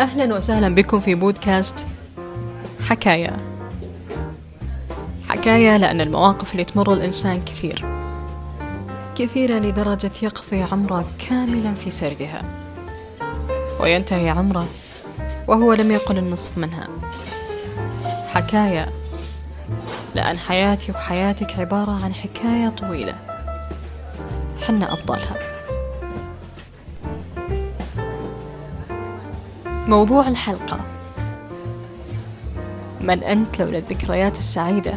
[0.00, 1.86] أهلا وسهلا بكم في بودكاست
[2.88, 3.36] حكاية
[5.28, 7.84] حكاية لأن المواقف اللي تمر الإنسان كثير.
[9.14, 12.42] كثيرة لدرجة يقضي عمره كاملا في سردها
[13.80, 14.66] وينتهي عمره
[15.48, 16.88] وهو لم يقل النصف منها.
[18.28, 18.92] حكاية
[20.14, 23.14] لأن حياتي وحياتك عبارة عن حكاية طويلة.
[24.66, 25.59] حنا أبطالها
[29.90, 30.80] موضوع الحلقة
[33.00, 34.94] من أنت لولا الذكريات السعيدة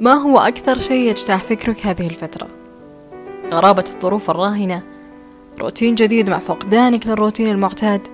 [0.00, 2.48] ما هو أكثر شيء يجتاح فكرك هذه الفترة؟
[3.52, 4.82] غرابة الظروف الراهنة
[5.60, 8.13] روتين جديد مع فقدانك للروتين المعتاد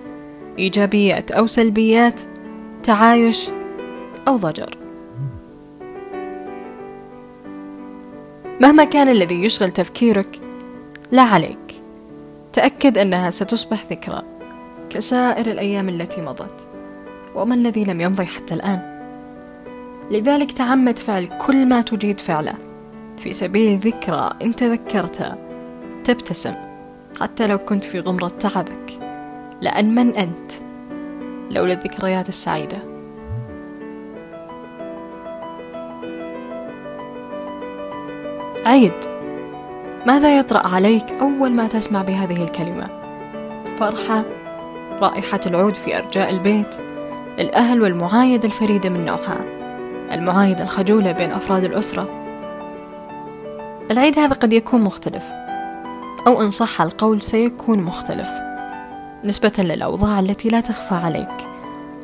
[0.58, 2.20] إيجابيات أو سلبيات
[2.82, 3.48] تعايش
[4.28, 4.78] أو ضجر.
[8.60, 10.40] مهما كان الذي يشغل تفكيرك
[11.12, 11.82] لا عليك.
[12.52, 14.22] تأكد أنها ستصبح ذكرى
[14.90, 16.66] كسائر الأيام التي مضت
[17.34, 19.00] وما الذي لم يمضي حتى الآن.
[20.10, 22.54] لذلك تعمد فعل كل ما تجيد فعله.
[23.16, 25.38] في سبيل ذكرى إن تذكرتها
[26.04, 26.54] تبتسم
[27.20, 28.89] حتى لو كنت في غمرة تعبك.
[29.60, 30.52] لأن من أنت؟
[31.50, 32.78] لولا الذكريات السعيدة.
[38.66, 38.92] عيد.
[40.06, 42.88] ماذا يطرأ عليك أول ما تسمع بهذه الكلمة؟
[43.78, 44.24] فرحة
[45.02, 46.76] رائحة العود في أرجاء البيت
[47.38, 49.44] الأهل والمعايدة الفريدة من نوعها
[50.12, 52.08] المعايدة الخجولة بين أفراد الأسرة.
[53.90, 55.24] العيد هذا قد يكون مختلف
[56.26, 58.49] أو إن صح القول سيكون مختلف.
[59.24, 61.48] نسبة للأوضاع التي لا تخفى عليك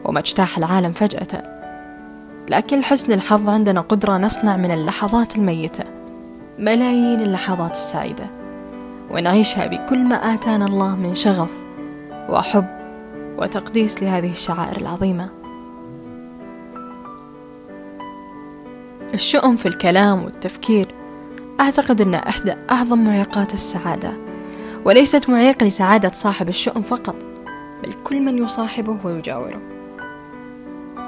[0.05, 1.57] وما اجتاح العالم فجأة.
[2.49, 5.85] لكن لحسن الحظ عندنا قدرة نصنع من اللحظات الميتة
[6.59, 8.27] ملايين اللحظات السعيدة
[9.11, 11.53] ونعيشها بكل ما آتانا الله من شغف
[12.29, 12.67] وحب
[13.39, 15.29] وتقديس لهذه الشعائر العظيمة.
[19.15, 20.87] الشؤم في الكلام والتفكير
[21.61, 24.26] أعتقد أنها إحدى أعظم معيقات السعادة.
[24.87, 27.17] وليست معيق لسعادة صاحب الشؤم فقط
[27.83, 29.61] بل كل من يصاحبه ويجاوره.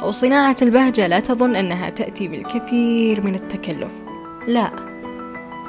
[0.02, 3.92] أو صناعة البهجة لا تظن أنها تأتي بالكثير من التكلف.
[4.46, 4.70] لا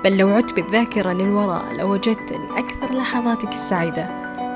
[0.03, 4.09] بل لو عدت بالذاكرة للوراء لوجدت أن أكثر لحظاتك السعيدة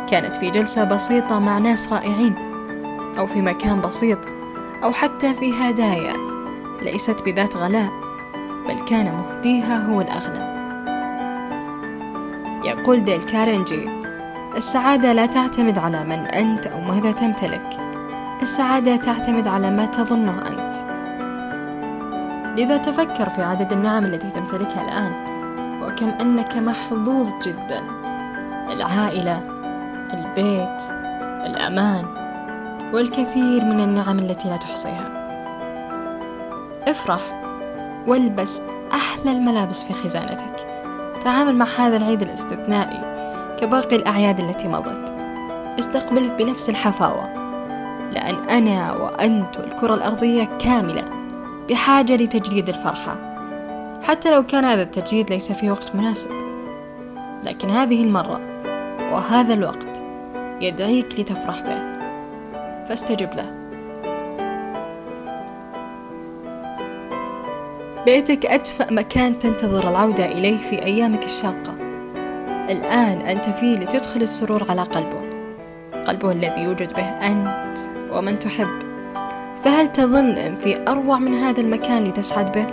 [0.09, 2.35] كانت في جلسة بسيطة مع ناس رائعين
[3.17, 4.19] أو في مكان بسيط
[4.83, 6.13] أو حتى في هدايا
[6.81, 7.89] ليست بذات غلاء
[8.67, 10.52] بل كان مهديها هو الأغنى.
[12.65, 13.89] يقول ديل كارنجي
[14.55, 17.77] السعادة لا تعتمد على من أنت أو ماذا تمتلك.
[18.41, 20.75] السعادة تعتمد على ما تظنه أنت.
[22.59, 25.13] لذا تفكر في عدد النعم التي تمتلكها الآن
[25.83, 27.81] وكم أنك محظوظ جدا.
[28.69, 29.41] العائلة
[30.13, 30.83] البيت
[31.45, 32.05] الأمان
[32.93, 35.09] والكثير من النعم التي لا تحصيها.
[36.87, 37.21] افرح
[38.07, 38.61] والبس
[38.93, 40.72] أحلى الملابس في خزانتك.
[41.23, 42.99] تعامل مع هذا العيد الاستثنائي
[43.57, 45.13] كباقي الأعياد التي مضت.
[45.79, 47.33] أستقبله بنفس الحفاوة
[48.11, 51.03] لأن أنا وأنت والكرة الأرضية كاملة
[51.69, 53.15] بحاجة لتجديد الفرحة.
[54.03, 56.31] حتى لو كان هذا التجديد ليس في وقت مناسب.
[57.43, 58.41] لكن هذه المرة
[59.13, 60.03] وهذا الوقت
[60.61, 61.79] يدعيك لتفرح به.
[62.85, 63.62] فاستجب له.
[68.05, 71.75] بيتك أدفأ مكان تنتظر العودة إليه في أيامك الشاقة.
[72.69, 75.21] الآن أنت فيه لتدخل السرور على قلبه.
[76.07, 77.77] قلبه الذي يوجد به أنت
[78.11, 78.79] ومن تحب.
[79.63, 82.65] فهل تظن أن في أروع من هذا المكان لتسعد به؟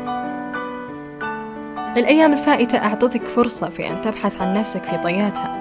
[1.96, 5.56] الأيام الفائتة أعطتك فرصة في أن تبحث عن نفسك في طياتها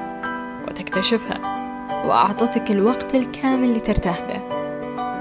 [0.67, 1.39] وتكتشفها
[2.05, 4.41] وأعطتك الوقت الكامل لترتاح به.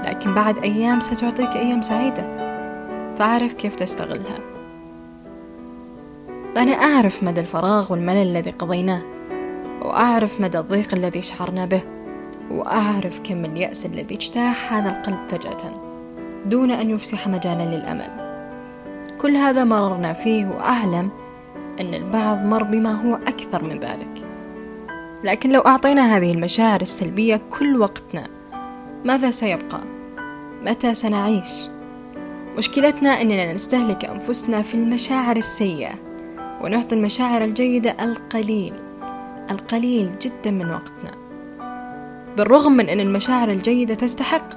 [0.09, 2.48] لكن بعد أيام ستعطيك أيام سعيدة.
[3.19, 4.39] فأعرف كيف تستغلها
[6.57, 9.01] أنا أعرف مدى الفراغ والملل الذي قضيناه
[9.81, 11.81] وأعرف مدى الضيق الذي شعرنا به
[12.51, 15.73] وأعرف كم اليأس الذي اجتاح هذا القلب فجأة
[16.45, 18.29] دون أن يفسح مجالا للأمل
[19.21, 21.09] كل هذا مررنا فيه وأعلم
[21.79, 24.25] أن البعض مر بما هو أكثر من ذلك
[25.23, 28.27] لكن لو أعطينا هذه المشاعر السلبية كل وقتنا
[29.05, 29.81] ماذا سيبقى؟
[30.65, 31.78] متى سنعيش؟
[32.57, 35.93] مشكلتنا أننا نستهلك أنفسنا في المشاعر السيئة
[36.61, 38.73] ونعطي المشاعر الجيدة القليل
[39.51, 41.11] القليل جدا من وقتنا.
[42.37, 44.49] بالرغم من أن المشاعر الجيدة تستحق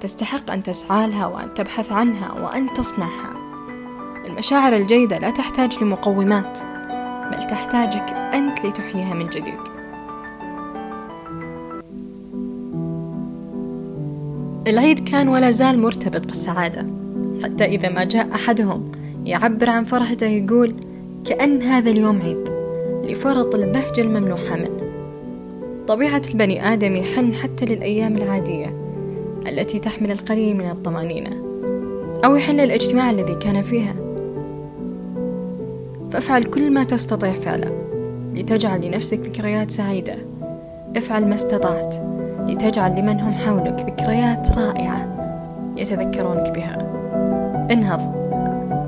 [0.00, 3.34] تستحق أن تسعى لها وأن تبحث عنها وأن تصنعها.
[4.26, 6.58] المشاعر الجيدة لا تحتاج لمقومات
[7.32, 9.60] بل تحتاجك أنت لتحييها من جديد.
[14.68, 17.01] العيد كان ولا زال مرتبط بالسعادة.
[17.44, 18.92] حتى إذا ما جاء أحدهم
[19.24, 20.74] يعبر عن فرحته يقول
[21.24, 22.48] كأن هذا اليوم عيد
[23.10, 24.82] لفرط البهجة الممنوحة منه.
[25.88, 28.76] طبيعة البني آدم يحن حتى للأيام العادية
[29.48, 31.42] التي تحمل القليل من الطمأنينة
[32.24, 33.94] أو يحن للاجتماع الذي كان فيها.
[36.10, 37.72] فافعل كل ما تستطيع فعله
[38.34, 40.14] لتجعل لنفسك ذكريات سعيدة.
[40.96, 41.94] افعل ما استطعت
[42.48, 45.21] لتجعل لمن هم حولك ذكريات رائعة.
[45.76, 46.78] يتذكرونك بها.
[47.70, 48.14] انهض.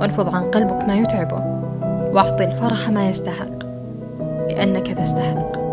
[0.00, 1.44] وانفض عن قلبك ما يتعبه.
[2.12, 3.64] واعطي الفرح ما يستحق.
[4.48, 5.63] لأنك تستحق.